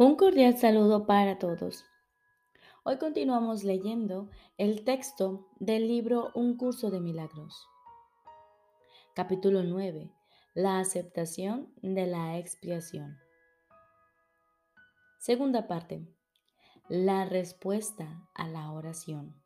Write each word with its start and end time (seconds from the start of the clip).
Un 0.00 0.14
cordial 0.14 0.56
saludo 0.56 1.06
para 1.06 1.40
todos. 1.40 1.84
Hoy 2.84 2.98
continuamos 2.98 3.64
leyendo 3.64 4.30
el 4.56 4.84
texto 4.84 5.48
del 5.58 5.88
libro 5.88 6.30
Un 6.36 6.56
curso 6.56 6.92
de 6.92 7.00
milagros. 7.00 7.66
Capítulo 9.16 9.64
9. 9.64 10.12
La 10.54 10.78
aceptación 10.78 11.72
de 11.82 12.06
la 12.06 12.38
expiación. 12.38 13.18
Segunda 15.18 15.66
parte. 15.66 16.06
La 16.88 17.24
respuesta 17.24 18.24
a 18.34 18.46
la 18.46 18.70
oración. 18.70 19.42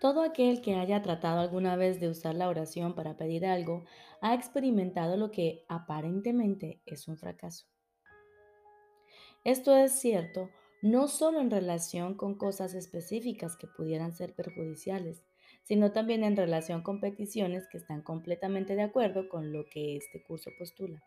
Todo 0.00 0.22
aquel 0.22 0.60
que 0.60 0.76
haya 0.76 1.02
tratado 1.02 1.40
alguna 1.40 1.74
vez 1.74 1.98
de 1.98 2.08
usar 2.08 2.36
la 2.36 2.48
oración 2.48 2.94
para 2.94 3.16
pedir 3.16 3.46
algo 3.46 3.84
ha 4.20 4.32
experimentado 4.32 5.16
lo 5.16 5.32
que 5.32 5.64
aparentemente 5.68 6.80
es 6.86 7.08
un 7.08 7.16
fracaso. 7.16 7.66
Esto 9.46 9.76
es 9.76 9.92
cierto 9.92 10.50
no 10.82 11.06
solo 11.06 11.40
en 11.40 11.52
relación 11.52 12.16
con 12.16 12.34
cosas 12.34 12.74
específicas 12.74 13.56
que 13.56 13.68
pudieran 13.68 14.12
ser 14.12 14.34
perjudiciales, 14.34 15.22
sino 15.62 15.92
también 15.92 16.24
en 16.24 16.34
relación 16.34 16.82
con 16.82 16.98
peticiones 16.98 17.68
que 17.70 17.78
están 17.78 18.02
completamente 18.02 18.74
de 18.74 18.82
acuerdo 18.82 19.28
con 19.28 19.52
lo 19.52 19.64
que 19.70 19.96
este 19.96 20.20
curso 20.24 20.50
postula. 20.58 21.00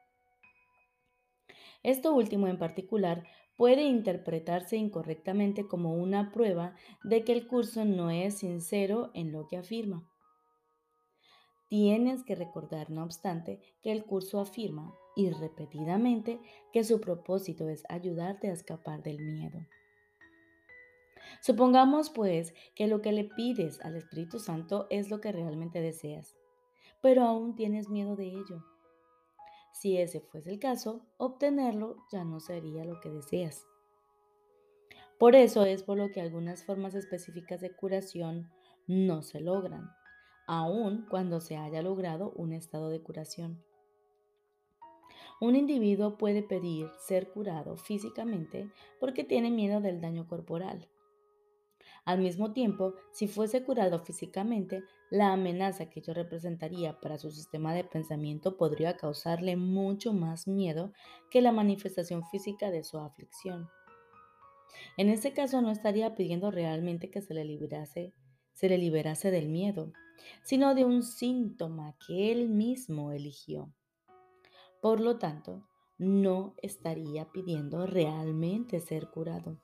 Esto 1.84 2.16
último 2.16 2.48
en 2.48 2.58
particular 2.58 3.28
puede 3.58 3.84
interpretarse 3.84 4.78
incorrectamente 4.78 5.68
como 5.68 5.96
una 5.96 6.32
prueba 6.32 6.76
de 7.04 7.26
que 7.26 7.34
el 7.34 7.46
curso 7.46 7.84
no 7.84 8.10
es 8.10 8.38
sincero 8.38 9.12
en 9.16 9.34
lo 9.34 9.48
que 9.48 9.58
afirma. 9.58 10.10
Tienes 11.68 12.24
que 12.24 12.36
recordar, 12.36 12.90
no 12.90 13.04
obstante, 13.04 13.60
que 13.84 13.92
el 13.92 14.06
curso 14.06 14.40
afirma 14.40 14.94
y 15.20 15.30
repetidamente 15.32 16.40
que 16.72 16.86
su 16.86 17.02
propósito 17.02 17.68
es 17.68 17.84
ayudarte 17.90 18.48
a 18.48 18.54
escapar 18.54 19.04
del 19.04 19.20
miedo. 19.20 19.60
Supongamos 21.42 22.10
pues 22.10 22.54
que 22.74 22.88
lo 22.88 23.02
que 23.02 23.12
le 23.12 23.26
pides 23.26 23.82
al 23.82 23.98
Espíritu 23.98 24.40
Santo 24.40 24.88
es 24.90 25.10
lo 25.10 25.20
que 25.20 25.34
realmente 25.34 25.82
deseas, 25.82 26.38
pero 27.02 27.24
aún 27.24 27.58
tienes 27.58 27.90
miedo 27.90 28.16
de 28.16 28.28
ello. 28.28 28.64
Si 29.74 29.98
ese 29.98 30.22
fuese 30.22 30.52
el 30.52 30.60
caso, 30.60 31.06
obtenerlo 31.18 31.98
ya 32.14 32.24
no 32.24 32.40
sería 32.40 32.86
lo 32.86 33.02
que 33.02 33.10
deseas. 33.10 33.68
Por 35.20 35.36
eso 35.36 35.66
es 35.66 35.84
por 35.84 35.98
lo 35.98 36.12
que 36.12 36.22
algunas 36.22 36.64
formas 36.64 36.96
específicas 36.96 37.60
de 37.60 37.76
curación 37.76 38.50
no 38.88 39.22
se 39.22 39.42
logran 39.42 39.90
aun 40.48 41.06
cuando 41.08 41.42
se 41.42 41.58
haya 41.58 41.84
logrado 41.84 42.32
un 42.32 42.54
estado 42.54 42.90
de 42.90 43.04
curación. 43.04 43.64
Un 45.42 45.56
individuo 45.56 46.18
puede 46.18 46.44
pedir 46.44 46.90
ser 47.00 47.32
curado 47.32 47.78
físicamente 47.78 48.70
porque 49.00 49.24
tiene 49.24 49.52
miedo 49.52 49.80
del 49.80 50.02
daño 50.02 50.28
corporal. 50.28 50.90
Al 52.06 52.20
mismo 52.20 52.52
tiempo, 52.54 52.96
si 53.12 53.28
fuese 53.28 53.64
curado 53.64 54.00
físicamente, 54.00 54.84
la 55.10 55.32
amenaza 55.32 55.90
que 55.90 56.00
ello 56.00 56.14
representaría 56.14 57.00
para 57.00 57.18
su 57.18 57.32
sistema 57.32 57.74
de 57.74 57.84
pensamiento 57.84 58.58
podría 58.58 58.98
causarle 58.98 59.56
mucho 59.56 60.12
más 60.14 60.48
miedo 60.48 60.92
que 61.30 61.42
la 61.42 61.52
manifestación 61.52 62.26
física 62.28 62.72
de 62.72 62.84
su 62.84 62.98
aflicción. 62.98 63.70
En 64.98 65.10
este 65.10 65.34
caso 65.34 65.62
no 65.62 65.72
estaría 65.72 66.16
pidiendo 66.16 66.52
realmente 66.52 67.10
que 67.10 67.22
se 67.22 67.34
le 67.34 67.46
liberase, 67.46 68.14
se 68.54 68.70
le 68.70 68.78
liberase 68.78 69.32
del 69.32 69.50
miedo, 69.50 69.94
sino 70.44 70.76
de 70.76 70.86
un 70.86 71.04
síntoma 71.04 71.96
que 72.06 72.32
él 72.32 72.50
mismo 72.50 73.12
eligió. 73.12 73.74
Por 74.82 75.00
lo 75.00 75.18
tanto, 75.18 75.68
no 75.98 76.56
estaría 76.62 77.32
pidiendo 77.32 77.86
realmente 77.86 78.80
ser 78.80 79.10
curado. 79.10 79.60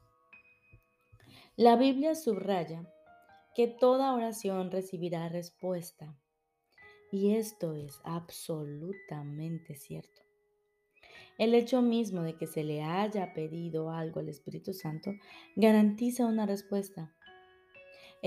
La 1.55 1.77
Biblia 1.77 2.15
subraya 2.15 2.85
que 3.55 3.67
toda 3.67 4.13
oración 4.13 4.69
recibirá 4.69 5.29
respuesta. 5.29 6.19
Y 7.11 7.35
esto 7.35 7.73
es 7.73 8.01
absolutamente 8.03 9.75
cierto. 9.75 10.21
El 11.37 11.53
hecho 11.53 11.81
mismo 11.81 12.23
de 12.23 12.35
que 12.35 12.47
se 12.47 12.63
le 12.63 12.83
haya 12.83 13.33
pedido 13.33 13.91
algo 13.91 14.19
al 14.19 14.27
Espíritu 14.27 14.73
Santo 14.73 15.13
garantiza 15.55 16.25
una 16.25 16.45
respuesta. 16.45 17.15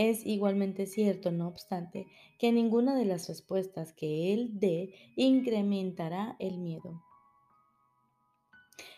Es 0.01 0.25
igualmente 0.25 0.87
cierto, 0.87 1.33
no 1.33 1.49
obstante, 1.49 2.07
que 2.39 2.53
ninguna 2.53 2.95
de 2.95 3.05
las 3.05 3.27
respuestas 3.27 3.93
que 3.93 4.33
Él 4.33 4.51
dé 4.53 4.95
incrementará 5.17 6.37
el 6.39 6.59
miedo. 6.59 7.03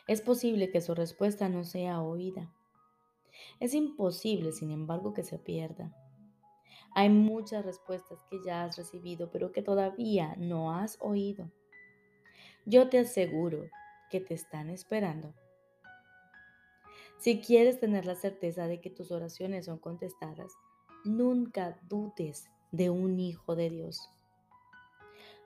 Es 0.06 0.20
posible 0.20 0.70
que 0.70 0.82
su 0.82 0.94
respuesta 0.94 1.48
no 1.48 1.64
sea 1.64 2.02
oída. 2.02 2.52
Es 3.60 3.72
imposible, 3.72 4.52
sin 4.52 4.72
embargo, 4.72 5.14
que 5.14 5.22
se 5.22 5.38
pierda. 5.38 5.96
Hay 6.94 7.08
muchas 7.08 7.64
respuestas 7.64 8.22
que 8.28 8.36
ya 8.44 8.64
has 8.64 8.76
recibido, 8.76 9.30
pero 9.30 9.52
que 9.52 9.62
todavía 9.62 10.34
no 10.36 10.70
has 10.74 10.98
oído. 11.00 11.50
Yo 12.66 12.90
te 12.90 12.98
aseguro 12.98 13.70
que 14.10 14.20
te 14.20 14.34
están 14.34 14.68
esperando. 14.68 15.32
Si 17.16 17.40
quieres 17.40 17.80
tener 17.80 18.04
la 18.04 18.16
certeza 18.16 18.66
de 18.66 18.82
que 18.82 18.90
tus 18.90 19.10
oraciones 19.10 19.64
son 19.64 19.78
contestadas, 19.78 20.52
Nunca 21.04 21.78
dudes 21.88 22.50
de 22.72 22.90
un 22.90 23.18
hijo 23.18 23.56
de 23.56 23.70
Dios. 23.70 24.10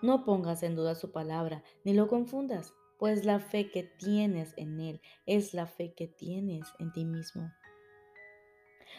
No 0.03 0.25
pongas 0.25 0.63
en 0.63 0.75
duda 0.75 0.95
su 0.95 1.13
palabra, 1.13 1.63
ni 1.85 1.95
lo 1.95 2.09
confundas, 2.09 2.75
pues 2.99 3.25
la 3.25 3.39
fe 3.39 3.71
que 3.71 3.85
tienes 3.85 4.53
en 4.57 4.81
Él 4.81 5.01
es 5.27 5.55
la 5.55 5.67
fe 5.67 5.95
que 5.95 6.09
tienes 6.09 6.67
en 6.79 6.93
ti 6.93 7.05
mismo. 7.05 7.53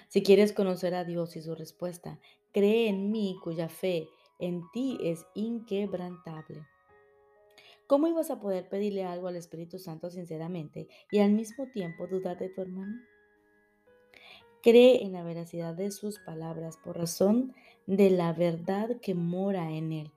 Si 0.08 0.24
quieres 0.24 0.54
conocer 0.54 0.94
a 0.96 1.04
Dios 1.04 1.36
y 1.36 1.42
su 1.42 1.56
respuesta, 1.56 2.20
cree 2.52 2.88
en 2.88 3.12
mí 3.12 3.38
cuya 3.44 3.70
fe 3.70 4.08
en 4.40 4.64
ti 4.72 4.98
es 5.02 5.26
inquebrantable. 5.34 6.66
¿Cómo 7.88 8.08
ibas 8.08 8.32
a 8.32 8.40
poder 8.40 8.68
pedirle 8.70 9.04
algo 9.04 9.28
al 9.28 9.36
Espíritu 9.36 9.78
Santo 9.78 10.10
sinceramente 10.10 10.88
y 11.12 11.20
al 11.20 11.32
mismo 11.32 11.68
tiempo 11.68 12.08
dudar 12.08 12.40
de 12.40 12.50
tu 12.50 12.62
hermano? 12.62 12.96
Cree 14.66 15.04
en 15.04 15.12
la 15.12 15.22
veracidad 15.22 15.76
de 15.76 15.92
sus 15.92 16.18
palabras 16.18 16.78
por 16.84 16.98
razón 16.98 17.54
de 17.86 18.10
la 18.10 18.34
verdad 18.34 19.00
que 19.00 19.14
mora 19.14 19.70
en 19.70 19.92
él. 19.92 20.12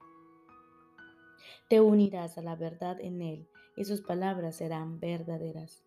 Te 1.69 1.81
unirás 1.81 2.39
a 2.39 2.41
la 2.41 2.55
verdad 2.55 2.99
en 2.99 3.21
él 3.21 3.47
y 3.77 3.85
sus 3.85 4.01
palabras 4.01 4.55
serán 4.55 4.99
verdaderas. 4.99 5.83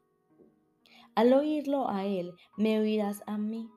Al 1.17 1.33
oírlo 1.33 1.89
a 1.89 2.07
él, 2.07 2.35
me 2.57 2.79
oirás 2.79 3.25
a 3.27 3.37
mí. 3.37 3.69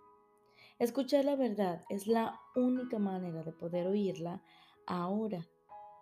Escuchar 0.77 1.25
la 1.25 1.35
verdad 1.35 1.83
es 1.89 2.05
la 2.05 2.39
única 2.55 2.99
manera 2.99 3.41
de 3.41 3.53
poder 3.53 3.87
oírla 3.87 4.43
ahora 4.85 5.47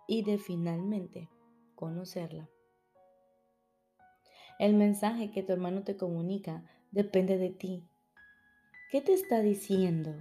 y 0.06 0.24
de 0.24 0.36
finalmente 0.36 1.30
conocerla. 1.74 2.50
El 4.58 4.74
mensaje 4.74 5.30
que 5.30 5.42
tu 5.42 5.54
hermano 5.54 5.84
te 5.84 5.96
comunica 5.96 6.62
depende 6.90 7.38
de 7.38 7.48
ti 7.48 7.88
¿Qué 8.90 9.00
te 9.00 9.12
está 9.12 9.40
diciendo? 9.40 10.16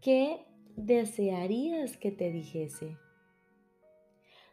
¿Qué 0.00 0.44
desearías 0.76 1.96
que 1.96 2.12
te 2.12 2.30
dijese? 2.30 2.96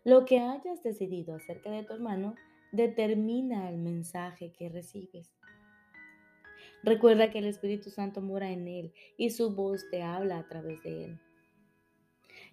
Lo 0.03 0.25
que 0.25 0.39
hayas 0.39 0.81
decidido 0.81 1.35
acerca 1.35 1.69
de 1.69 1.83
tu 1.83 1.93
hermano 1.93 2.35
determina 2.71 3.69
el 3.69 3.77
mensaje 3.77 4.51
que 4.53 4.69
recibes. 4.69 5.35
Recuerda 6.83 7.29
que 7.29 7.39
el 7.39 7.45
Espíritu 7.45 7.89
Santo 7.89 8.21
mora 8.21 8.49
en 8.51 8.67
él 8.67 8.93
y 9.17 9.31
su 9.31 9.53
voz 9.53 9.89
te 9.91 10.01
habla 10.01 10.39
a 10.39 10.47
través 10.47 10.81
de 10.83 11.05
él. 11.05 11.19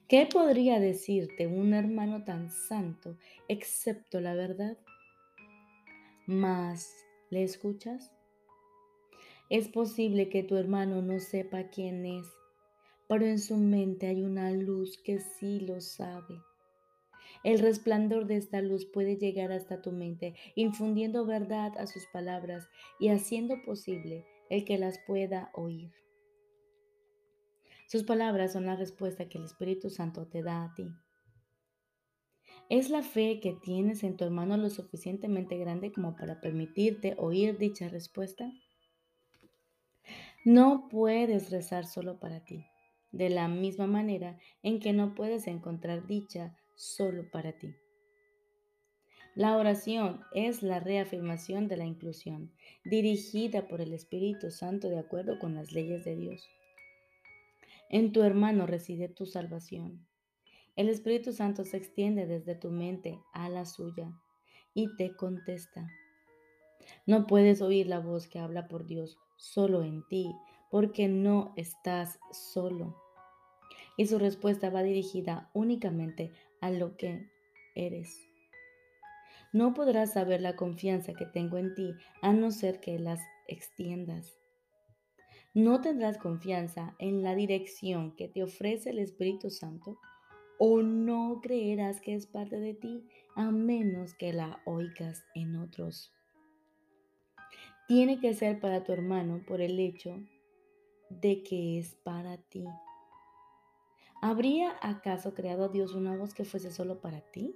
¿Qué 0.09 0.27
podría 0.27 0.81
decirte 0.81 1.47
un 1.47 1.73
hermano 1.73 2.25
tan 2.25 2.51
santo 2.51 3.17
excepto 3.49 4.21
la 4.21 4.35
verdad? 4.35 4.77
¿Más 6.27 6.91
le 7.31 7.45
escuchas? 7.45 8.16
Es 9.49 9.69
posible 9.69 10.29
que 10.29 10.43
tu 10.43 10.57
hermano 10.57 11.03
no 11.03 11.21
sepa 11.21 11.69
quién 11.69 12.05
es, 12.05 12.27
pero 13.09 13.27
en 13.27 13.39
su 13.39 13.57
mente 13.57 14.09
hay 14.09 14.23
una 14.23 14.51
luz 14.51 14.99
que 14.99 15.21
sí 15.21 15.61
lo 15.61 15.81
sabe. 15.81 16.41
El 17.45 17.61
resplandor 17.61 18.27
de 18.27 18.39
esta 18.39 18.61
luz 18.61 18.87
puede 18.87 19.17
llegar 19.17 19.53
hasta 19.53 19.83
tu 19.83 19.93
mente, 19.93 20.35
infundiendo 20.57 21.25
verdad 21.27 21.79
a 21.79 21.87
sus 21.87 22.07
palabras 22.07 22.69
y 22.99 23.11
haciendo 23.11 23.63
posible 23.65 24.27
el 24.51 24.65
que 24.65 24.79
las 24.79 24.99
pueda 25.07 25.53
oír. 25.55 25.93
Sus 27.87 28.03
palabras 28.03 28.53
son 28.53 28.67
la 28.67 28.75
respuesta 28.75 29.29
que 29.29 29.39
el 29.39 29.45
Espíritu 29.45 29.91
Santo 29.91 30.27
te 30.27 30.43
da 30.43 30.65
a 30.65 30.75
ti. 30.75 30.89
¿Es 32.69 32.91
la 32.91 33.05
fe 33.05 33.39
que 33.39 33.53
tienes 33.53 34.03
en 34.03 34.17
tu 34.17 34.25
hermano 34.25 34.57
lo 34.57 34.71
suficientemente 34.71 35.57
grande 35.57 35.93
como 35.93 36.17
para 36.17 36.41
permitirte 36.41 37.15
oír 37.17 37.59
dicha 37.59 37.89
respuesta? 37.89 38.51
No 40.47 40.87
puedes 40.89 41.51
rezar 41.51 41.87
solo 41.87 42.21
para 42.21 42.45
ti, 42.45 42.69
de 43.11 43.31
la 43.31 43.49
misma 43.49 43.89
manera 43.89 44.39
en 44.63 44.79
que 44.79 44.93
no 44.93 45.13
puedes 45.17 45.49
encontrar 45.49 46.07
dicha 46.07 46.57
solo 46.77 47.29
para 47.33 47.59
ti. 47.59 47.75
La 49.35 49.57
oración 49.57 50.21
es 50.33 50.63
la 50.63 50.79
reafirmación 50.79 51.67
de 51.67 51.77
la 51.77 51.85
inclusión, 51.85 52.53
dirigida 52.85 53.67
por 53.67 53.81
el 53.81 53.93
Espíritu 53.93 54.53
Santo 54.53 54.89
de 54.89 55.01
acuerdo 55.01 55.41
con 55.41 55.57
las 55.57 55.73
leyes 55.73 56.05
de 56.05 56.15
Dios. 56.15 56.49
En 57.91 58.13
tu 58.13 58.23
hermano 58.23 58.69
reside 58.69 59.09
tu 59.09 59.27
salvación. 59.27 60.07
El 60.77 60.89
Espíritu 60.91 61.33
Santo 61.33 61.65
se 61.65 61.77
extiende 61.77 62.25
desde 62.25 62.55
tu 62.55 62.71
mente 62.71 63.19
a 63.33 63.49
la 63.49 63.65
suya 63.65 64.13
y 64.75 64.95
te 64.95 65.17
contesta. 65.17 65.91
No 67.05 67.27
puedes 67.27 67.63
oír 67.63 67.89
la 67.89 67.99
voz 67.99 68.29
que 68.29 68.39
habla 68.39 68.69
por 68.69 68.87
Dios 68.87 69.19
solo 69.37 69.83
en 69.83 70.07
ti, 70.09 70.35
porque 70.71 71.09
no 71.09 71.53
estás 71.57 72.19
solo. 72.33 72.97
Y 73.97 74.07
su 74.07 74.19
respuesta 74.19 74.71
va 74.71 74.83
dirigida 74.83 75.51
únicamente 75.55 76.33
a 76.61 76.71
lo 76.71 76.97
que 76.97 77.31
eres. 77.75 78.27
No 79.53 79.73
podrás 79.75 80.13
saber 80.13 80.41
la 80.41 80.57
confianza 80.57 81.15
que 81.15 81.25
tengo 81.25 81.57
en 81.57 81.75
ti 81.75 81.95
a 82.21 82.33
no 82.33 82.51
ser 82.51 82.81
que 82.81 82.99
las 82.99 83.21
extiendas. 83.47 84.39
No 85.55 85.81
tendrás 85.81 86.19
confianza 86.19 86.95
en 86.99 87.23
la 87.23 87.35
dirección 87.35 88.15
que 88.17 88.29
te 88.29 88.43
ofrece 88.43 88.91
el 88.91 88.99
Espíritu 88.99 89.49
Santo 89.49 89.99
o 90.59 90.83
no 90.83 91.41
creerás 91.43 92.01
que 92.01 92.15
es 92.15 92.27
parte 92.27 92.61
de 92.61 92.75
ti 92.75 93.07
a 93.35 93.51
menos 93.51 94.15
que 94.15 94.33
la 94.33 94.61
oigas 94.67 95.25
en 95.35 95.57
otros. 95.57 96.16
Tiene 97.87 98.19
que 98.19 98.35
ser 98.35 98.59
para 98.59 98.83
tu 98.83 98.93
hermano 98.93 99.45
por 99.47 99.61
el 99.61 99.79
hecho 99.79 100.19
de 101.09 101.45
que 101.45 101.79
es 101.79 101.95
para 101.95 102.37
ti. 102.37 102.65
¿Habría 104.21 104.77
acaso 104.81 105.35
creado 105.35 105.69
Dios 105.69 105.95
una 105.95 106.17
voz 106.17 106.35
que 106.35 106.45
fuese 106.45 106.73
solo 106.73 107.01
para 107.01 107.21
ti? 107.21 107.55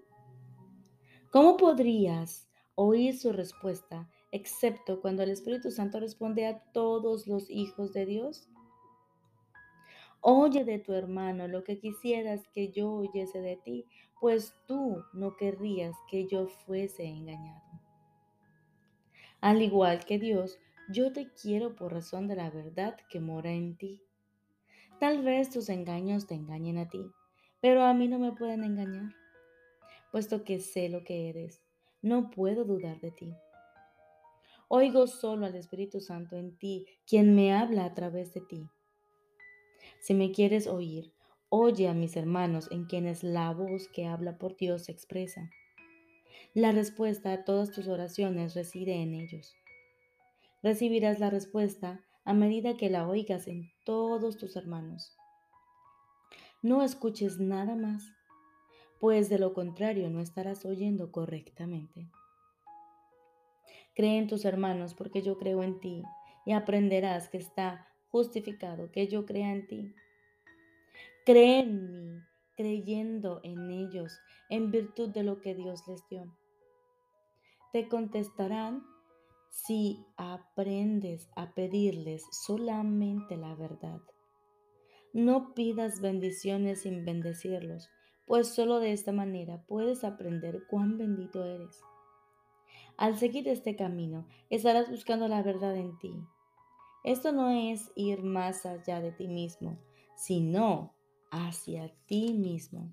¿Cómo 1.32 1.56
podrías 1.56 2.48
oír 2.76 3.18
su 3.18 3.32
respuesta 3.32 4.08
excepto 4.30 5.00
cuando 5.00 5.24
el 5.24 5.30
Espíritu 5.30 5.72
Santo 5.72 5.98
responde 5.98 6.46
a 6.46 6.60
todos 6.72 7.26
los 7.26 7.50
hijos 7.50 7.92
de 7.92 8.06
Dios? 8.06 8.48
Oye 10.20 10.64
de 10.64 10.78
tu 10.78 10.92
hermano 10.92 11.48
lo 11.48 11.64
que 11.64 11.80
quisieras 11.80 12.46
que 12.52 12.70
yo 12.70 12.92
oyese 12.92 13.40
de 13.40 13.56
ti, 13.56 13.86
pues 14.20 14.54
tú 14.66 15.02
no 15.12 15.36
querrías 15.36 15.96
que 16.08 16.28
yo 16.28 16.46
fuese 16.46 17.04
engañado. 17.04 17.69
Al 19.40 19.62
igual 19.62 20.04
que 20.04 20.18
Dios, 20.18 20.58
yo 20.88 21.12
te 21.12 21.30
quiero 21.32 21.76
por 21.76 21.92
razón 21.92 22.28
de 22.28 22.36
la 22.36 22.50
verdad 22.50 22.96
que 23.08 23.20
mora 23.20 23.52
en 23.52 23.76
ti. 23.76 24.02
Tal 24.98 25.22
vez 25.22 25.50
tus 25.50 25.68
engaños 25.68 26.26
te 26.26 26.34
engañen 26.34 26.78
a 26.78 26.88
ti, 26.88 27.10
pero 27.60 27.84
a 27.84 27.94
mí 27.94 28.08
no 28.08 28.18
me 28.18 28.32
pueden 28.32 28.64
engañar 28.64 29.14
puesto 30.10 30.44
que 30.44 30.60
sé 30.60 30.88
lo 30.88 31.04
que 31.04 31.28
eres. 31.28 31.62
No 32.02 32.30
puedo 32.30 32.64
dudar 32.64 33.00
de 33.00 33.10
ti. 33.10 33.34
Oigo 34.68 35.06
solo 35.06 35.46
al 35.46 35.54
Espíritu 35.56 36.00
Santo 36.00 36.36
en 36.36 36.56
ti, 36.56 36.86
quien 37.06 37.34
me 37.34 37.52
habla 37.52 37.84
a 37.84 37.94
través 37.94 38.32
de 38.34 38.40
ti. 38.40 38.68
Si 40.00 40.14
me 40.14 40.30
quieres 40.30 40.66
oír, 40.66 41.12
oye 41.48 41.88
a 41.88 41.94
mis 41.94 42.16
hermanos 42.16 42.68
en 42.70 42.84
quienes 42.84 43.24
la 43.24 43.52
voz 43.52 43.88
que 43.88 44.06
habla 44.06 44.38
por 44.38 44.56
Dios 44.56 44.84
se 44.84 44.92
expresa. 44.92 45.50
La 46.54 46.72
respuesta 46.72 47.32
a 47.32 47.44
todas 47.44 47.70
tus 47.70 47.88
oraciones 47.88 48.54
reside 48.54 49.02
en 49.02 49.14
ellos. 49.14 49.54
Recibirás 50.62 51.20
la 51.20 51.30
respuesta 51.30 52.04
a 52.24 52.34
medida 52.34 52.76
que 52.76 52.90
la 52.90 53.08
oigas 53.08 53.46
en 53.48 53.70
todos 53.84 54.36
tus 54.36 54.56
hermanos. 54.56 55.16
No 56.62 56.82
escuches 56.82 57.38
nada 57.38 57.76
más 57.76 58.12
pues 59.00 59.30
de 59.30 59.38
lo 59.38 59.54
contrario 59.54 60.10
no 60.10 60.20
estarás 60.20 60.66
oyendo 60.66 61.10
correctamente. 61.10 62.06
Cree 63.94 64.18
en 64.18 64.28
tus 64.28 64.44
hermanos 64.44 64.94
porque 64.94 65.22
yo 65.22 65.38
creo 65.38 65.62
en 65.62 65.80
ti 65.80 66.02
y 66.44 66.52
aprenderás 66.52 67.28
que 67.28 67.38
está 67.38 67.88
justificado 68.10 68.92
que 68.92 69.08
yo 69.08 69.24
crea 69.24 69.52
en 69.52 69.66
ti. 69.66 69.94
Cree 71.24 71.60
en 71.60 71.92
mí, 71.92 72.22
creyendo 72.56 73.40
en 73.42 73.70
ellos, 73.70 74.20
en 74.50 74.70
virtud 74.70 75.08
de 75.08 75.22
lo 75.22 75.40
que 75.40 75.54
Dios 75.54 75.80
les 75.88 76.06
dio. 76.08 76.36
Te 77.72 77.88
contestarán 77.88 78.82
si 79.48 80.04
aprendes 80.16 81.30
a 81.36 81.54
pedirles 81.54 82.24
solamente 82.30 83.36
la 83.36 83.54
verdad. 83.54 84.00
No 85.12 85.54
pidas 85.54 86.00
bendiciones 86.00 86.82
sin 86.82 87.04
bendecirlos, 87.04 87.88
pues 88.26 88.48
solo 88.48 88.78
de 88.78 88.92
esta 88.92 89.12
manera 89.12 89.64
puedes 89.66 90.04
aprender 90.04 90.64
cuán 90.68 90.98
bendito 90.98 91.44
eres. 91.44 91.80
Al 92.96 93.16
seguir 93.16 93.48
este 93.48 93.76
camino, 93.76 94.26
estarás 94.50 94.90
buscando 94.90 95.26
la 95.26 95.42
verdad 95.42 95.76
en 95.76 95.98
ti. 95.98 96.12
Esto 97.02 97.32
no 97.32 97.50
es 97.50 97.90
ir 97.96 98.22
más 98.22 98.66
allá 98.66 99.00
de 99.00 99.10
ti 99.12 99.26
mismo, 99.26 99.78
sino 100.16 100.94
hacia 101.30 101.92
ti 102.06 102.34
mismo. 102.34 102.92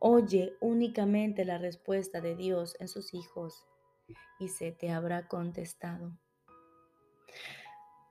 Oye 0.00 0.54
únicamente 0.60 1.44
la 1.44 1.58
respuesta 1.58 2.20
de 2.20 2.36
Dios 2.36 2.76
en 2.78 2.86
sus 2.86 3.14
hijos 3.14 3.66
y 4.38 4.48
se 4.48 4.70
te 4.70 4.90
habrá 4.90 5.26
contestado. 5.26 6.16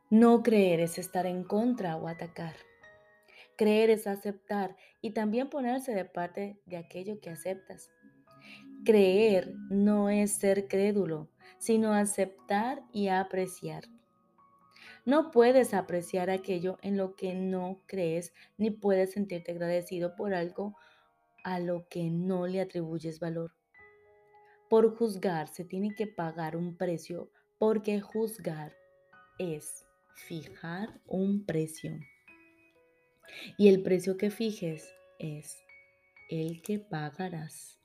No 0.09 0.43
creer 0.43 0.81
es 0.81 0.97
estar 0.97 1.25
en 1.25 1.43
contra 1.43 1.95
o 1.95 2.09
atacar. 2.09 2.55
Creer 3.57 3.89
es 3.89 4.05
aceptar 4.05 4.75
y 5.01 5.11
también 5.11 5.49
ponerse 5.49 5.93
de 5.93 6.03
parte 6.03 6.61
de 6.65 6.77
aquello 6.77 7.21
que 7.21 7.29
aceptas. 7.29 7.89
Creer 8.83 9.53
no 9.69 10.09
es 10.09 10.33
ser 10.33 10.67
crédulo, 10.67 11.29
sino 11.57 11.93
aceptar 11.93 12.83
y 12.91 13.07
apreciar. 13.07 13.85
No 15.05 15.31
puedes 15.31 15.73
apreciar 15.73 16.29
aquello 16.29 16.77
en 16.81 16.97
lo 16.97 17.15
que 17.15 17.33
no 17.33 17.81
crees, 17.85 18.33
ni 18.57 18.71
puedes 18.71 19.13
sentirte 19.13 19.53
agradecido 19.53 20.15
por 20.17 20.33
algo 20.33 20.75
a 21.43 21.59
lo 21.59 21.87
que 21.89 22.09
no 22.09 22.47
le 22.47 22.61
atribuyes 22.61 23.19
valor. 23.19 23.53
Por 24.69 24.97
juzgar 24.97 25.47
se 25.47 25.63
tiene 25.63 25.95
que 25.95 26.07
pagar 26.07 26.57
un 26.57 26.75
precio, 26.75 27.31
porque 27.57 28.01
juzgar 28.01 28.75
es 29.39 29.85
fijar 30.15 30.99
un 31.05 31.45
precio. 31.45 31.97
Y 33.57 33.69
el 33.69 33.81
precio 33.81 34.17
que 34.17 34.29
fijes 34.29 34.93
es 35.19 35.55
el 36.29 36.61
que 36.61 36.79
pagarás. 36.79 37.79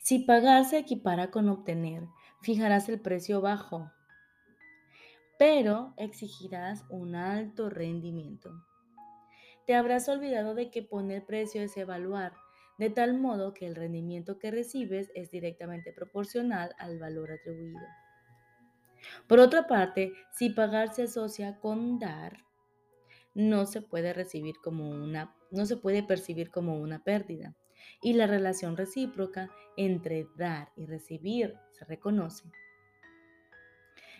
Si 0.00 0.20
pagar 0.20 0.64
se 0.64 0.78
equipara 0.78 1.30
con 1.30 1.48
obtener, 1.48 2.06
fijarás 2.40 2.88
el 2.88 3.00
precio 3.00 3.40
bajo, 3.40 3.90
pero 5.38 5.94
exigirás 5.96 6.84
un 6.88 7.14
alto 7.14 7.68
rendimiento. 7.70 8.67
Te 9.68 9.74
habrás 9.74 10.08
olvidado 10.08 10.54
de 10.54 10.70
que 10.70 10.82
poner 10.82 11.26
precio 11.26 11.60
es 11.60 11.76
evaluar, 11.76 12.32
de 12.78 12.88
tal 12.88 13.20
modo 13.20 13.52
que 13.52 13.66
el 13.66 13.74
rendimiento 13.74 14.38
que 14.38 14.50
recibes 14.50 15.10
es 15.14 15.30
directamente 15.30 15.92
proporcional 15.92 16.74
al 16.78 16.98
valor 16.98 17.30
atribuido. 17.30 17.86
Por 19.26 19.40
otra 19.40 19.66
parte, 19.66 20.14
si 20.32 20.48
pagar 20.48 20.94
se 20.94 21.02
asocia 21.02 21.58
con 21.60 21.98
dar, 21.98 22.38
no 23.34 23.66
se 23.66 23.82
puede 23.82 24.14
recibir 24.14 24.54
como 24.64 24.88
una, 24.88 25.36
no 25.50 25.66
se 25.66 25.76
puede 25.76 26.02
percibir 26.02 26.50
como 26.50 26.80
una 26.80 27.04
pérdida. 27.04 27.54
Y 28.00 28.14
la 28.14 28.26
relación 28.26 28.74
recíproca 28.74 29.50
entre 29.76 30.28
dar 30.38 30.72
y 30.76 30.86
recibir 30.86 31.54
se 31.72 31.84
reconoce. 31.84 32.50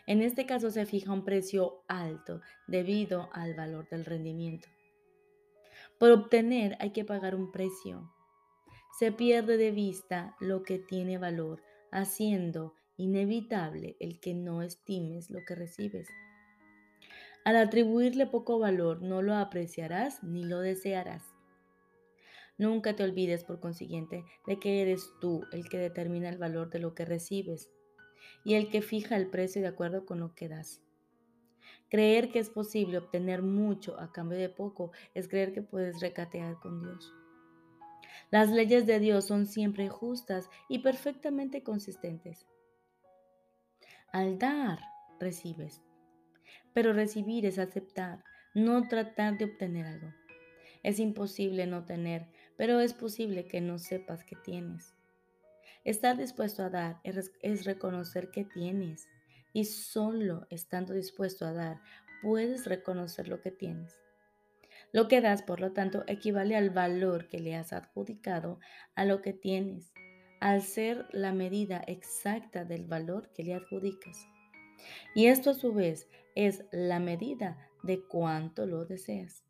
En 0.07 0.21
este 0.21 0.45
caso 0.45 0.71
se 0.71 0.85
fija 0.85 1.11
un 1.11 1.25
precio 1.25 1.85
alto 1.89 2.43
debido 2.67 3.31
al 3.33 3.55
valor 3.55 3.89
del 3.89 4.05
rendimiento. 4.05 4.69
Por 5.99 6.11
obtener 6.13 6.77
hay 6.81 6.91
que 6.91 7.05
pagar 7.05 7.35
un 7.35 7.51
precio. 7.51 8.13
Se 8.99 9.13
pierde 9.13 9.57
de 9.57 9.71
vista 9.73 10.37
lo 10.41 10.63
que 10.63 10.79
tiene 10.79 11.19
valor, 11.19 11.63
haciendo 11.91 12.75
inevitable 12.97 13.97
el 14.01 14.21
que 14.21 14.35
no 14.35 14.63
estimes 14.63 15.31
lo 15.31 15.45
que 15.45 15.55
recibes. 15.55 16.09
Al 17.45 17.57
atribuirle 17.57 18.27
poco 18.27 18.59
valor, 18.59 19.03
no 19.03 19.23
lo 19.23 19.35
apreciarás 19.35 20.23
ni 20.23 20.45
lo 20.45 20.61
desearás. 20.61 21.25
Nunca 22.59 22.97
te 22.97 23.05
olvides, 23.05 23.45
por 23.45 23.61
consiguiente, 23.61 24.25
de 24.47 24.59
que 24.59 24.83
eres 24.83 25.13
tú 25.21 25.45
el 25.53 25.69
que 25.69 25.79
determina 25.79 26.29
el 26.29 26.39
valor 26.39 26.71
de 26.71 26.81
lo 26.81 26.95
que 26.95 27.05
recibes 27.05 27.71
y 28.45 28.55
el 28.55 28.69
que 28.69 28.83
fija 28.83 29.17
el 29.17 29.31
precio 29.31 29.63
de 29.63 29.69
acuerdo 29.69 30.05
con 30.05 30.19
lo 30.19 30.35
que 30.35 30.49
das. 30.49 30.83
Creer 31.89 32.31
que 32.31 32.39
es 32.39 32.51
posible 32.51 32.99
obtener 32.99 33.43
mucho 33.43 33.99
a 33.99 34.13
cambio 34.13 34.39
de 34.39 34.51
poco 34.51 34.93
es 35.15 35.27
creer 35.27 35.55
que 35.55 35.63
puedes 35.63 36.01
recatear 36.01 36.59
con 36.61 36.83
Dios. 36.83 37.15
Las 38.31 38.51
leyes 38.51 38.87
de 38.87 38.99
Dios 38.99 39.25
son 39.25 39.47
siempre 39.47 39.89
justas 39.89 40.51
y 40.69 40.81
perfectamente 40.81 41.63
consistentes. 41.63 42.47
Al 44.13 44.39
dar, 44.39 44.81
recibes. 45.19 45.83
Pero 46.75 46.93
recibir 46.93 47.47
es 47.47 47.59
aceptar, 47.59 48.23
no 48.55 48.87
tratar 48.89 49.39
de 49.39 49.47
obtener 49.47 49.87
algo. 49.87 50.13
Es 50.83 50.99
imposible 50.99 51.67
no 51.67 51.87
tener, 51.87 52.27
pero 52.57 52.81
es 52.81 52.93
posible 52.93 53.47
que 53.47 53.63
no 53.63 53.79
sepas 53.79 54.25
que 54.25 54.37
tienes. 54.37 54.95
Estar 55.85 56.19
dispuesto 56.19 56.63
a 56.63 56.71
dar 56.71 57.01
es 57.03 57.65
reconocer 57.65 58.31
que 58.31 58.45
tienes 58.45 59.09
y 59.59 59.65
solo 59.65 60.47
estando 60.51 60.95
dispuesto 60.95 61.45
a 61.45 61.53
dar 61.53 61.81
puedes 62.23 62.67
reconocer 62.67 63.27
lo 63.27 63.41
que 63.41 63.51
tienes. 63.51 63.93
Lo 64.93 65.09
que 65.09 65.21
das, 65.21 65.43
por 65.43 65.59
lo 65.59 65.73
tanto, 65.73 66.05
equivale 66.07 66.55
al 66.55 66.71
valor 66.71 67.27
que 67.27 67.41
le 67.41 67.57
has 67.57 67.73
adjudicado 67.73 68.61
a 68.95 69.05
lo 69.05 69.21
que 69.21 69.33
tienes, 69.33 69.93
al 70.41 70.63
ser 70.63 71.07
la 71.11 71.33
medida 71.33 71.83
exacta 71.89 72.65
del 72.65 72.85
valor 72.85 73.33
que 73.33 73.43
le 73.43 73.55
adjudicas. 73.55 74.29
Y 75.13 75.27
esto 75.27 75.51
a 75.51 75.55
su 75.55 75.75
vez 75.75 76.07
es 76.37 76.65
la 76.71 77.01
medida 77.01 77.59
de 77.83 78.01
cuánto 78.01 78.65
lo 78.65 78.85
deseas. 78.85 79.45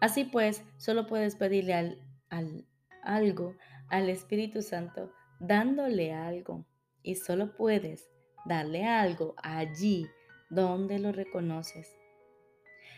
Así 0.00 0.24
pues, 0.24 0.64
solo 0.76 1.06
puedes 1.06 1.36
pedirle 1.36 2.00
al, 2.30 2.66
algo 3.04 3.54
al 3.90 4.08
Espíritu 4.08 4.60
Santo 4.60 5.12
dándole 5.38 6.12
algo. 6.12 6.66
Y 7.04 7.14
solo 7.14 7.54
puedes 7.54 8.10
darle 8.46 8.84
algo 8.84 9.34
allí 9.42 10.06
donde 10.50 10.98
lo 10.98 11.12
reconoces. 11.12 11.96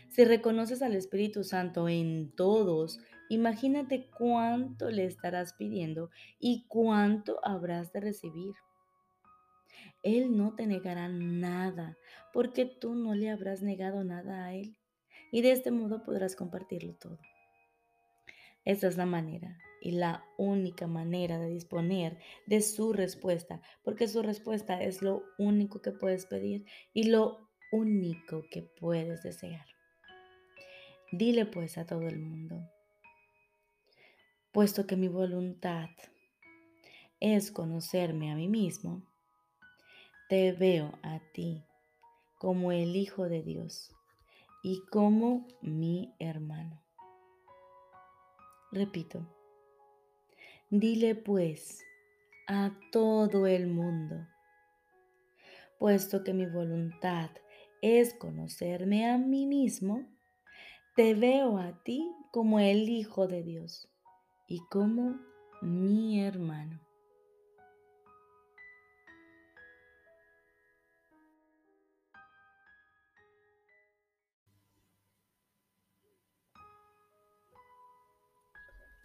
Si 0.08 0.24
reconoces 0.24 0.82
al 0.82 0.94
Espíritu 0.94 1.44
Santo 1.44 1.88
en 1.88 2.32
todos, 2.34 3.00
imagínate 3.28 4.08
cuánto 4.16 4.90
le 4.90 5.04
estarás 5.04 5.52
pidiendo 5.54 6.10
y 6.38 6.64
cuánto 6.68 7.40
habrás 7.44 7.92
de 7.92 8.00
recibir. 8.00 8.54
Él 10.02 10.36
no 10.36 10.54
te 10.54 10.66
negará 10.66 11.08
nada, 11.08 11.98
porque 12.32 12.64
tú 12.64 12.94
no 12.94 13.14
le 13.14 13.30
habrás 13.30 13.62
negado 13.62 14.04
nada 14.04 14.46
a 14.46 14.54
Él. 14.54 14.76
Y 15.30 15.42
de 15.42 15.52
este 15.52 15.70
modo 15.70 16.04
podrás 16.04 16.36
compartirlo 16.36 16.94
todo. 16.94 17.18
Esta 18.64 18.86
es 18.86 18.96
la 18.96 19.06
manera 19.06 19.58
y 19.80 19.92
la 19.92 20.24
única 20.36 20.86
manera 20.86 21.38
de 21.38 21.48
disponer 21.48 22.18
de 22.46 22.60
su 22.62 22.92
respuesta, 22.92 23.60
porque 23.82 24.08
su 24.08 24.22
respuesta 24.22 24.82
es 24.82 25.02
lo 25.02 25.22
único 25.38 25.80
que 25.80 25.92
puedes 25.92 26.26
pedir 26.26 26.64
y 26.92 27.04
lo 27.04 27.48
único 27.72 28.44
que 28.50 28.62
puedes 28.62 29.22
desear. 29.22 29.66
Dile 31.12 31.46
pues 31.46 31.78
a 31.78 31.86
todo 31.86 32.06
el 32.06 32.18
mundo, 32.18 32.68
puesto 34.52 34.86
que 34.86 34.96
mi 34.96 35.08
voluntad 35.08 35.88
es 37.20 37.50
conocerme 37.50 38.30
a 38.30 38.36
mí 38.36 38.48
mismo, 38.48 39.02
te 40.28 40.52
veo 40.52 40.98
a 41.02 41.20
ti 41.32 41.64
como 42.38 42.72
el 42.72 42.94
Hijo 42.94 43.28
de 43.28 43.42
Dios 43.42 43.94
y 44.62 44.82
como 44.90 45.46
mi 45.62 46.14
hermano. 46.18 46.82
Repito, 48.70 49.26
dile 50.70 51.14
pues 51.14 51.82
a 52.46 52.72
todo 52.92 53.46
el 53.46 53.66
mundo, 53.66 54.26
puesto 55.78 56.24
que 56.24 56.32
mi 56.32 56.46
voluntad 56.46 57.30
es 57.80 58.14
conocerme 58.14 59.08
a 59.08 59.18
mí 59.18 59.46
mismo, 59.46 60.06
te 60.96 61.14
veo 61.14 61.58
a 61.58 61.82
ti 61.84 62.10
como 62.32 62.60
el 62.60 62.88
Hijo 62.88 63.28
de 63.28 63.42
Dios 63.42 63.88
y 64.46 64.60
como 64.70 65.18
mi 65.62 66.20
hermano. 66.22 66.87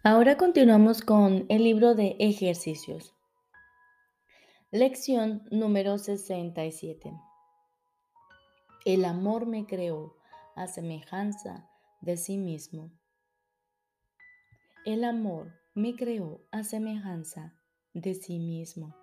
Ahora 0.06 0.36
continuamos 0.36 1.00
con 1.00 1.46
el 1.48 1.64
libro 1.64 1.94
de 1.94 2.16
ejercicios. 2.18 3.14
Lección 4.70 5.48
número 5.50 5.96
67. 5.96 7.10
El 8.84 9.06
amor 9.06 9.46
me 9.46 9.64
creó 9.64 10.14
a 10.56 10.66
semejanza 10.66 11.70
de 12.02 12.18
sí 12.18 12.36
mismo. 12.36 12.90
El 14.84 15.04
amor 15.04 15.54
me 15.72 15.96
creó 15.96 16.42
a 16.50 16.64
semejanza 16.64 17.54
de 17.94 18.12
sí 18.12 18.38
mismo. 18.38 18.94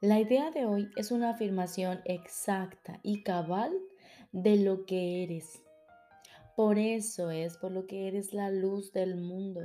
La 0.00 0.18
idea 0.18 0.50
de 0.50 0.64
hoy 0.64 0.88
es 0.96 1.10
una 1.10 1.28
afirmación 1.28 2.00
exacta 2.06 3.00
y 3.02 3.22
cabal 3.22 3.74
de 4.32 4.56
lo 4.56 4.86
que 4.86 5.24
eres. 5.24 5.62
Por 6.60 6.78
eso 6.78 7.30
es 7.30 7.56
por 7.56 7.72
lo 7.72 7.86
que 7.86 8.06
eres 8.06 8.34
la 8.34 8.50
luz 8.50 8.92
del 8.92 9.16
mundo. 9.16 9.62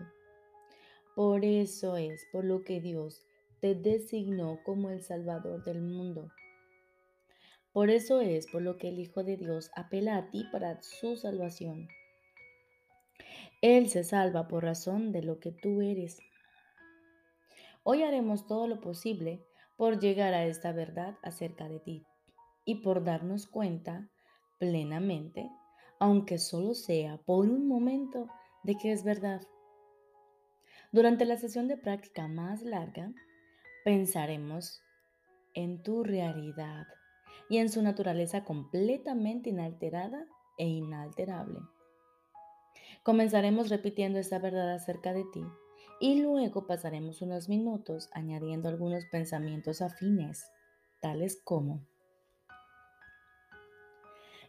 Por 1.13 1.43
eso 1.43 1.97
es 1.97 2.25
por 2.31 2.45
lo 2.45 2.63
que 2.63 2.79
Dios 2.79 3.21
te 3.59 3.75
designó 3.75 4.59
como 4.63 4.89
el 4.89 5.01
Salvador 5.01 5.65
del 5.65 5.81
mundo. 5.81 6.31
Por 7.73 7.89
eso 7.89 8.21
es 8.21 8.47
por 8.47 8.61
lo 8.61 8.77
que 8.77 8.87
el 8.87 8.99
Hijo 9.01 9.25
de 9.25 9.35
Dios 9.35 9.71
apela 9.75 10.15
a 10.15 10.29
ti 10.31 10.45
para 10.53 10.81
su 10.81 11.17
salvación. 11.17 11.89
Él 13.61 13.89
se 13.89 14.05
salva 14.05 14.47
por 14.47 14.63
razón 14.63 15.11
de 15.11 15.21
lo 15.21 15.41
que 15.41 15.51
tú 15.51 15.81
eres. 15.81 16.17
Hoy 17.83 18.03
haremos 18.03 18.47
todo 18.47 18.67
lo 18.67 18.79
posible 18.79 19.45
por 19.75 19.99
llegar 19.99 20.33
a 20.33 20.45
esta 20.45 20.71
verdad 20.71 21.17
acerca 21.23 21.67
de 21.67 21.81
ti 21.81 22.05
y 22.63 22.75
por 22.75 23.03
darnos 23.03 23.47
cuenta 23.47 24.09
plenamente, 24.59 25.49
aunque 25.99 26.37
solo 26.37 26.73
sea 26.73 27.17
por 27.17 27.47
un 27.47 27.67
momento, 27.67 28.27
de 28.63 28.75
que 28.75 28.91
es 28.91 29.03
verdad. 29.03 29.41
Durante 30.91 31.25
la 31.25 31.37
sesión 31.37 31.67
de 31.67 31.77
práctica 31.77 32.27
más 32.27 32.63
larga, 32.63 33.11
pensaremos 33.83 34.81
en 35.53 35.83
tu 35.83 36.03
realidad 36.03 36.87
y 37.49 37.57
en 37.57 37.69
su 37.69 37.81
naturaleza 37.81 38.43
completamente 38.43 39.49
inalterada 39.49 40.25
e 40.57 40.67
inalterable. 40.67 41.59
Comenzaremos 43.03 43.69
repitiendo 43.69 44.17
esta 44.17 44.39
verdad 44.39 44.73
acerca 44.73 45.13
de 45.13 45.25
ti 45.25 45.43
y 45.99 46.21
luego 46.21 46.65
pasaremos 46.65 47.21
unos 47.21 47.49
minutos 47.49 48.09
añadiendo 48.13 48.67
algunos 48.67 49.05
pensamientos 49.05 49.81
afines, 49.81 50.43
tales 51.01 51.39
como, 51.43 51.85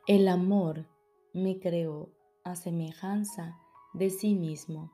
el 0.07 0.29
amor 0.29 0.87
me 1.37 1.61
creó 1.61 2.09
a 2.45 2.57
semejanza 2.57 3.59
de 3.93 4.09
sí 4.09 4.35
mismo. 4.35 4.90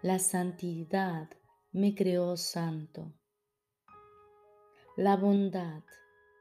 La 0.00 0.18
santidad 0.18 1.28
me 1.72 1.94
creó 1.94 2.38
santo. 2.38 3.12
La 4.96 5.14
bondad 5.18 5.82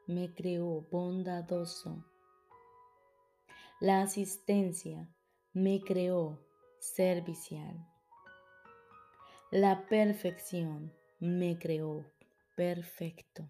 me 0.06 0.34
creó 0.34 0.88
bondadoso. 0.90 2.06
La 3.82 4.02
asistencia 4.02 5.10
me 5.52 5.82
creó 5.82 6.40
servicial. 6.80 7.86
La 9.52 9.86
perfección 9.90 10.94
me 11.20 11.60
creó 11.60 12.06
perfecto. 12.56 13.50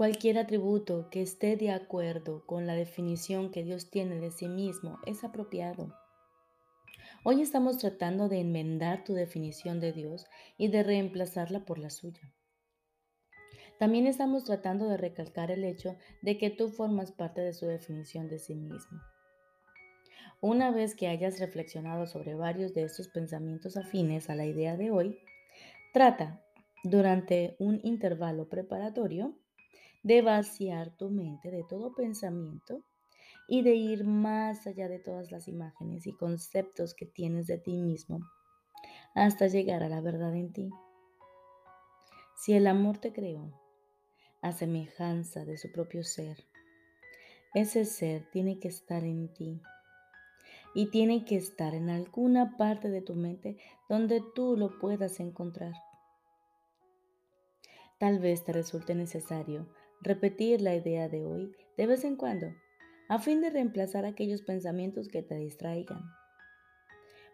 Cualquier 0.00 0.38
atributo 0.38 1.10
que 1.10 1.20
esté 1.20 1.58
de 1.58 1.70
acuerdo 1.70 2.46
con 2.46 2.66
la 2.66 2.72
definición 2.72 3.50
que 3.50 3.62
Dios 3.62 3.90
tiene 3.90 4.18
de 4.18 4.30
sí 4.30 4.48
mismo 4.48 4.98
es 5.04 5.24
apropiado. 5.24 5.94
Hoy 7.22 7.42
estamos 7.42 7.76
tratando 7.76 8.30
de 8.30 8.40
enmendar 8.40 9.04
tu 9.04 9.12
definición 9.12 9.78
de 9.78 9.92
Dios 9.92 10.24
y 10.56 10.68
de 10.68 10.84
reemplazarla 10.84 11.66
por 11.66 11.76
la 11.76 11.90
suya. 11.90 12.32
También 13.78 14.06
estamos 14.06 14.44
tratando 14.44 14.88
de 14.88 14.96
recalcar 14.96 15.50
el 15.50 15.64
hecho 15.64 15.96
de 16.22 16.38
que 16.38 16.48
tú 16.48 16.70
formas 16.70 17.12
parte 17.12 17.42
de 17.42 17.52
su 17.52 17.66
definición 17.66 18.26
de 18.26 18.38
sí 18.38 18.54
mismo. 18.54 19.02
Una 20.40 20.70
vez 20.70 20.94
que 20.94 21.08
hayas 21.08 21.38
reflexionado 21.38 22.06
sobre 22.06 22.34
varios 22.34 22.72
de 22.72 22.84
estos 22.84 23.08
pensamientos 23.08 23.76
afines 23.76 24.30
a 24.30 24.34
la 24.34 24.46
idea 24.46 24.78
de 24.78 24.92
hoy, 24.92 25.18
trata, 25.92 26.42
durante 26.84 27.54
un 27.58 27.82
intervalo 27.84 28.48
preparatorio, 28.48 29.36
de 30.02 30.22
vaciar 30.22 30.96
tu 30.96 31.10
mente 31.10 31.50
de 31.50 31.64
todo 31.64 31.94
pensamiento 31.94 32.82
y 33.48 33.62
de 33.62 33.74
ir 33.74 34.04
más 34.04 34.66
allá 34.66 34.88
de 34.88 34.98
todas 34.98 35.30
las 35.32 35.48
imágenes 35.48 36.06
y 36.06 36.12
conceptos 36.12 36.94
que 36.94 37.06
tienes 37.06 37.46
de 37.46 37.58
ti 37.58 37.76
mismo 37.76 38.20
hasta 39.14 39.48
llegar 39.48 39.82
a 39.82 39.88
la 39.88 40.00
verdad 40.00 40.34
en 40.34 40.52
ti. 40.52 40.70
Si 42.36 42.54
el 42.54 42.66
amor 42.66 42.98
te 42.98 43.12
creó 43.12 43.52
a 44.40 44.52
semejanza 44.52 45.44
de 45.44 45.58
su 45.58 45.70
propio 45.72 46.04
ser, 46.04 46.46
ese 47.54 47.84
ser 47.84 48.30
tiene 48.30 48.60
que 48.60 48.68
estar 48.68 49.02
en 49.02 49.32
ti 49.34 49.60
y 50.74 50.90
tiene 50.90 51.24
que 51.24 51.36
estar 51.36 51.74
en 51.74 51.90
alguna 51.90 52.56
parte 52.56 52.88
de 52.88 53.02
tu 53.02 53.16
mente 53.16 53.58
donde 53.88 54.22
tú 54.34 54.56
lo 54.56 54.78
puedas 54.78 55.18
encontrar. 55.18 55.74
Tal 57.98 58.20
vez 58.20 58.44
te 58.44 58.52
resulte 58.52 58.94
necesario 58.94 59.66
repetir 60.00 60.60
la 60.60 60.74
idea 60.74 61.08
de 61.08 61.24
hoy 61.24 61.52
de 61.76 61.86
vez 61.86 62.04
en 62.04 62.16
cuando, 62.16 62.54
a 63.08 63.18
fin 63.18 63.40
de 63.40 63.50
reemplazar 63.50 64.04
aquellos 64.04 64.42
pensamientos 64.42 65.08
que 65.08 65.22
te 65.22 65.36
distraigan. 65.36 66.02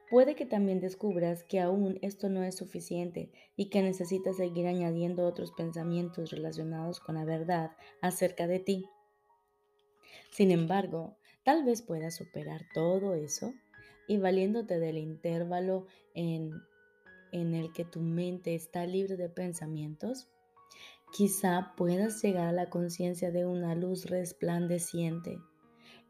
Puede 0.09 0.37
que 0.37 0.47
también 0.47 0.81
descubras 0.81 1.43
que 1.43 1.61
aún 1.61 1.99
esto 2.01 2.29
no 2.29 2.45
es 2.45 2.55
suficiente 2.55 3.33
y 3.57 3.71
que 3.71 3.83
necesitas 3.83 4.37
seguir 4.37 4.69
añadiendo 4.69 5.27
otros 5.27 5.53
pensamientos 5.53 6.31
relacionados 6.31 7.01
con 7.01 7.17
la 7.17 7.25
verdad 7.25 7.73
acerca 8.01 8.47
de 8.47 8.61
ti. 8.61 8.89
Sin 10.31 10.53
embargo, 10.53 11.17
tal 11.45 11.65
vez 11.65 11.83
puedas 11.83 12.15
superar 12.15 12.63
todo 12.73 13.15
eso 13.15 13.53
y 14.07 14.19
valiéndote 14.19 14.79
del 14.79 14.99
intervalo 14.99 15.87
en, 16.15 16.53
en 17.33 17.55
el 17.55 17.73
que 17.73 17.85
tu 17.85 18.01
mente 18.01 18.55
está 18.55 18.87
libre 18.87 19.17
de 19.17 19.29
pensamientos, 19.29 20.29
quizá 21.17 21.73
puedas 21.79 22.23
llegar 22.23 22.47
a 22.47 22.53
la 22.53 22.69
conciencia 22.69 23.31
de 23.31 23.47
una 23.47 23.75
luz 23.75 24.05
resplandeciente 24.05 25.39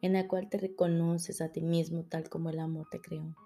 en 0.02 0.14
la 0.14 0.26
cual 0.26 0.48
te 0.48 0.58
reconoces 0.58 1.40
a 1.40 1.52
ti 1.52 1.60
mismo 1.60 2.02
tal 2.02 2.28
como 2.28 2.50
el 2.50 2.58
amor 2.58 2.88
te 2.90 3.00
creó. 3.00 3.36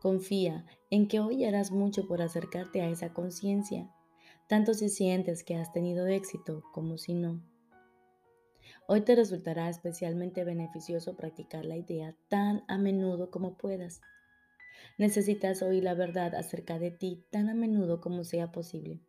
Confía 0.00 0.66
en 0.88 1.08
que 1.08 1.18
hoy 1.18 1.44
harás 1.44 1.72
mucho 1.72 2.06
por 2.06 2.22
acercarte 2.22 2.80
a 2.80 2.88
esa 2.88 3.12
conciencia, 3.12 3.90
tanto 4.46 4.72
si 4.72 4.88
sientes 4.88 5.42
que 5.42 5.56
has 5.56 5.72
tenido 5.72 6.06
éxito 6.06 6.62
como 6.72 6.96
si 6.96 7.14
no. 7.14 7.42
Hoy 8.86 9.00
te 9.00 9.16
resultará 9.16 9.68
especialmente 9.68 10.44
beneficioso 10.44 11.16
practicar 11.16 11.64
la 11.64 11.76
idea 11.76 12.14
tan 12.28 12.62
a 12.68 12.78
menudo 12.78 13.32
como 13.32 13.56
puedas. 13.56 14.00
Necesitas 14.96 15.60
oír 15.60 15.82
la 15.82 15.94
verdad 15.94 16.36
acerca 16.36 16.78
de 16.78 16.92
ti 16.92 17.24
tan 17.30 17.48
a 17.48 17.54
menudo 17.54 18.00
como 18.00 18.22
sea 18.22 18.52
posible, 18.52 19.00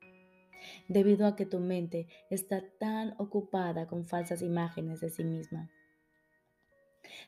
debido 0.87 1.25
a 1.25 1.35
que 1.35 1.45
tu 1.45 1.59
mente 1.59 2.07
está 2.29 2.63
tan 2.79 3.15
ocupada 3.17 3.87
con 3.87 4.05
falsas 4.05 4.41
imágenes 4.41 5.01
de 5.01 5.09
sí 5.09 5.23
misma. 5.23 5.69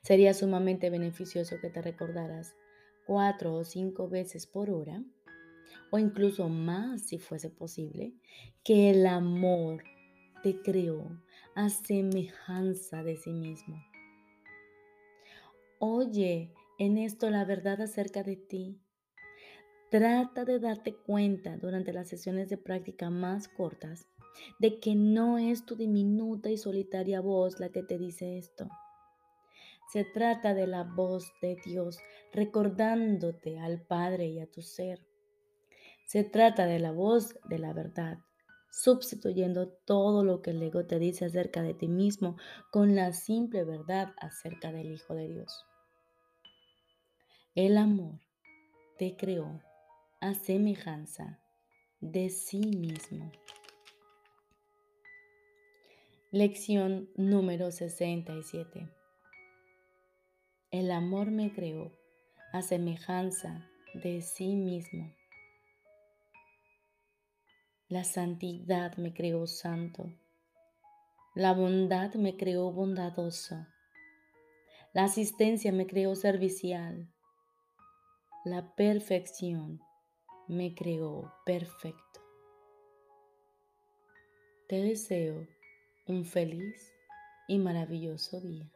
Sería 0.02 0.34
sumamente 0.34 0.90
beneficioso 0.90 1.58
que 1.62 1.70
te 1.70 1.82
recordaras 1.82 2.56
cuatro 3.06 3.54
o 3.54 3.64
cinco 3.64 4.08
veces 4.08 4.48
por 4.48 4.70
hora, 4.70 5.04
o 5.92 6.00
incluso 6.00 6.50
más 6.50 7.04
si 7.04 7.20
fuese 7.20 7.50
posible, 7.50 8.14
que 8.64 8.90
el 8.90 9.06
amor 9.06 9.84
te 10.42 10.62
creó 10.62 11.22
a 11.56 11.70
semejanza 11.70 13.04
de 13.04 13.18
sí 13.18 13.32
mismo. 13.32 13.82
Oye 15.80 16.52
en 16.80 16.98
esto 16.98 17.30
la 17.30 17.46
verdad 17.46 17.82
acerca 17.82 18.24
de 18.24 18.36
ti. 18.36 18.83
Trata 19.94 20.44
de 20.44 20.58
darte 20.58 20.96
cuenta 20.96 21.56
durante 21.58 21.94
las 21.94 22.10
sesiones 22.10 22.50
de 22.50 22.58
práctica 22.58 23.12
más 23.12 23.48
cortas 23.48 24.08
de 24.58 24.80
que 24.80 24.96
no 24.96 25.38
es 25.38 25.68
tu 25.68 25.76
diminuta 25.76 26.50
y 26.50 26.58
solitaria 26.58 27.22
voz 27.22 27.60
la 27.60 27.70
que 27.70 27.84
te 27.84 28.00
dice 28.00 28.40
esto 28.40 28.68
se 29.94 30.06
trata 30.06 30.56
de 30.56 30.66
la 30.66 30.84
voz 30.84 31.32
de 31.40 31.56
Dios 31.64 32.00
recordándote 32.32 33.60
al 33.60 33.80
Padre 33.80 34.26
y 34.26 34.40
a 34.40 34.50
tu 34.50 34.64
ser. 34.64 35.06
Se 36.08 36.24
trata 36.24 36.66
de 36.66 36.80
la 36.80 36.92
voz 36.92 37.36
de 37.48 37.60
la 37.60 37.74
verdad, 37.74 38.18
sustituyendo 38.72 39.68
todo 39.68 40.24
lo 40.24 40.42
que 40.42 40.50
el 40.50 40.64
ego 40.64 40.88
te 40.88 40.98
dice 40.98 41.26
acerca 41.26 41.62
de 41.62 41.76
ti 41.76 41.88
mismo 41.88 42.38
con 42.72 42.96
la 42.96 43.14
simple 43.14 43.66
verdad 43.66 44.16
acerca 44.18 44.72
del 44.72 44.92
Hijo 44.92 45.14
de 45.14 45.28
Dios. 45.28 45.64
El 47.54 47.78
amor 47.78 48.20
te 48.98 49.16
creó 49.16 49.62
a 50.24 50.34
semejanza 50.36 51.38
de 52.00 52.30
sí 52.30 52.60
mismo. 52.60 53.30
Lección 56.32 57.10
número 57.18 57.72
67. 57.72 58.88
El 60.72 60.92
amor 60.92 61.30
me 61.30 61.52
creó 61.52 61.92
a 62.54 62.62
semejanza 62.62 63.68
de 63.96 64.22
sí 64.22 64.56
mismo. 64.56 65.14
La 67.90 68.06
santidad 68.06 68.96
me 68.96 69.14
creó 69.14 69.46
santo. 69.46 70.10
La 71.36 71.52
bondad 71.52 72.14
me 72.14 72.38
creó 72.38 72.72
bondadoso. 72.72 73.68
La 74.94 75.04
asistencia 75.04 75.74
me 75.74 75.86
creó 75.86 76.16
servicial. 76.16 77.14
La 78.46 78.74
perfección 78.76 79.82
me 80.48 80.76
creó 80.76 81.34
perfecto. 81.46 82.22
Te 84.68 84.82
deseo 84.82 85.48
un 86.08 86.26
feliz 86.26 86.94
y 87.48 87.60
maravilloso 87.60 88.42
día. 88.42 88.70